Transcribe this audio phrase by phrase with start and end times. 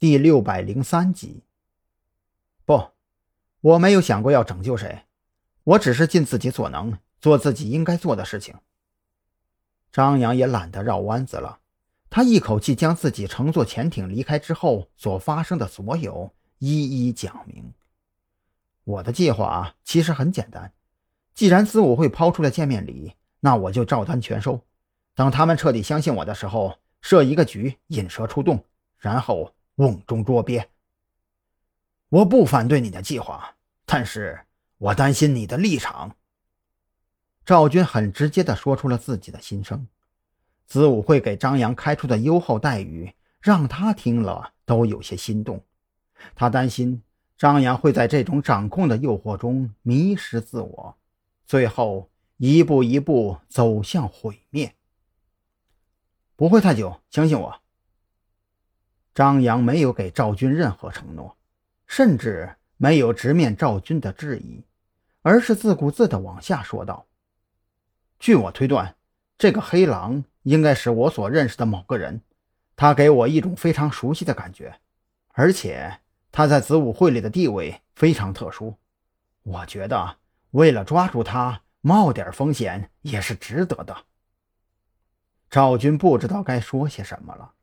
[0.00, 1.42] 第六百零三集。
[2.64, 2.90] 不，
[3.60, 5.06] 我没有想过要拯救谁，
[5.64, 8.54] 我只是尽自己所能做自己应该做的事情。
[9.90, 11.58] 张扬也懒得绕弯子了，
[12.08, 17.72] 他一口气将自己乘坐潜艇离开之后所发生的所有一一讲明。
[18.84, 20.72] 我的计划其实很简单，
[21.34, 24.64] 既然子午会抛出了见面礼，那我就照单全收。
[25.16, 28.64] 等他们彻底相信我的时候，设一个局，引蛇出洞，
[28.98, 29.52] 然后。
[29.78, 30.68] 瓮中捉鳖。
[32.08, 34.46] 我不反对你的计划，但是
[34.78, 36.16] 我担心你的立场。
[37.44, 39.86] 赵军很直接的说出了自己的心声。
[40.66, 45.64] 子午会给张扬开出的优厚待遇，让他听了都有些心动。
[46.34, 47.02] 他担心
[47.36, 50.96] 张扬会在这种掌控的诱惑中迷失自我，
[51.46, 54.74] 最后一步一步走向毁灭。
[56.36, 57.60] 不会太久，相信我。
[59.18, 61.36] 张扬没有给赵军任何承诺，
[61.88, 64.62] 甚至没有直面赵军的质疑，
[65.22, 67.04] 而是自顾自地往下说道
[68.20, 68.94] ：“据我推断，
[69.36, 72.20] 这个黑狼应该是我所认识的某个人，
[72.76, 74.78] 他给我一种非常熟悉的感觉，
[75.32, 75.98] 而且
[76.30, 78.76] 他在子午会里的地位非常特殊。
[79.42, 80.18] 我觉得
[80.52, 83.96] 为了抓住他，冒点风险也是值得的。”
[85.50, 87.54] 赵军不知道该说些什么了。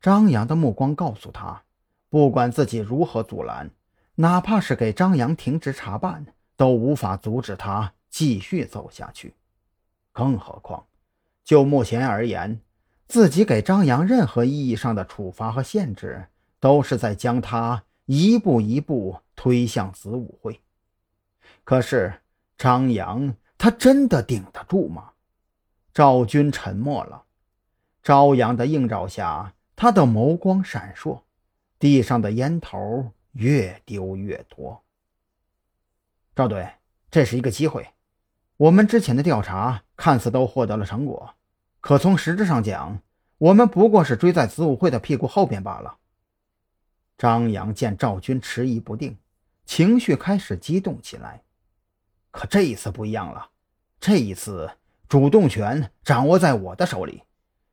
[0.00, 1.62] 张扬的目光告诉他，
[2.08, 3.70] 不管自己如何阻拦，
[4.14, 6.26] 哪怕是给张扬停职查办，
[6.56, 9.34] 都无法阻止他继续走下去。
[10.12, 10.86] 更何况，
[11.44, 12.60] 就目前而言，
[13.08, 20.60] 自己给张扬任何意义上的处罚和限制，都是在将他一步一步推向子午会。
[21.62, 22.22] 可是，
[22.56, 25.10] 张扬他真的顶得住吗？
[25.92, 27.24] 赵军沉默了。
[28.02, 29.52] 朝阳的映照下。
[29.82, 31.22] 他的眸光闪烁，
[31.78, 34.84] 地上的烟头越丢越多。
[36.36, 36.70] 赵队，
[37.10, 37.88] 这是一个机会。
[38.58, 41.34] 我们之前的调查看似都获得了成果，
[41.80, 43.00] 可从实质上讲，
[43.38, 45.96] 我们不过是追在子午会的屁股后边罢了。
[47.16, 49.16] 张扬见赵军迟疑不定，
[49.64, 51.42] 情绪开始激动起来。
[52.30, 53.48] 可这一次不一样了，
[53.98, 54.72] 这一次
[55.08, 57.22] 主动权掌握在我的手里，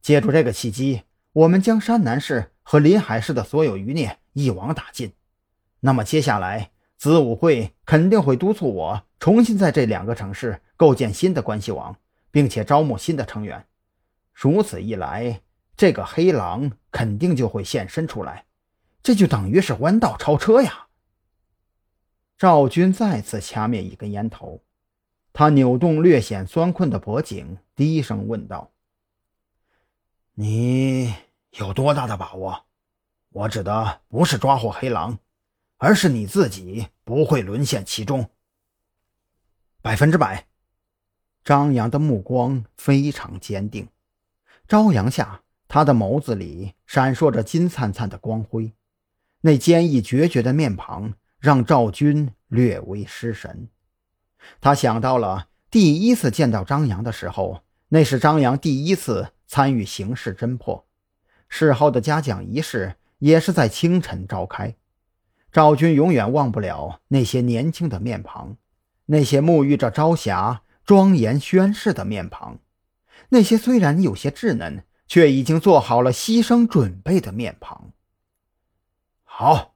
[0.00, 1.02] 借助这个契机。
[1.32, 5.12] 我们将山南市和临海市的所有余孽一网打尽。
[5.80, 11.96] 那么接下来，子午会肯定会督促我重新在这两个城市构建新的关系网，
[12.30, 13.64] 并且招募新的成员。
[14.32, 15.40] 如此一来，
[15.76, 18.46] 这个黑狼肯定就会现身出来，
[19.02, 20.86] 这就等于是弯道超车呀！
[22.36, 24.62] 赵军再次掐灭一根烟头，
[25.32, 28.70] 他扭动略显酸困的脖颈，低声问道
[30.40, 31.12] ：“你？”
[31.58, 32.66] 有多大的把握？
[33.30, 35.18] 我指的不是抓获黑狼，
[35.78, 38.30] 而是你自己不会沦陷其中。
[39.82, 40.46] 百分之百。
[41.42, 43.88] 张扬的目光非常坚定，
[44.68, 48.72] 朝阳下，他的眸子里闪烁着金灿灿的光辉，
[49.40, 53.68] 那坚毅决绝的面庞让赵军略微失神。
[54.60, 60.86] 他想到了第一次见到张扬的时候，那是张扬第一次参与刑事侦破。
[61.48, 64.76] 事后的嘉奖仪式也是在清晨召开。
[65.50, 68.58] 赵军永远忘不了那些年轻的面庞，
[69.06, 72.58] 那些沐浴着朝霞、庄严宣誓的面庞，
[73.30, 77.92] 那些虽然有些稚嫩，却已经做好了牺牲准备的面庞。
[79.24, 79.74] 好，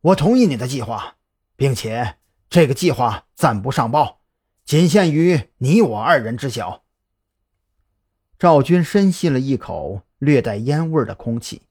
[0.00, 1.16] 我同意你的计划，
[1.56, 2.18] 并且
[2.48, 4.20] 这个计划暂不上报，
[4.64, 6.81] 仅限于你我二人知晓。
[8.42, 10.02] 赵军深吸了一口。
[10.18, 11.62] 略带烟味的空气，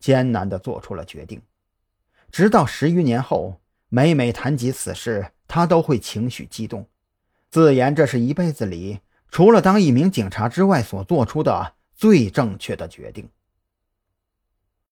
[0.00, 1.40] 艰难地做出了决定。
[2.32, 6.88] 直到十余年后，每每谈及此事，他都会情绪激动，
[7.48, 8.98] 自言这是一辈子里
[9.30, 13.28] 除了当一名警察之外所做出的最正确的决定。